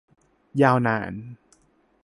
[0.61, 1.11] ยาวนาน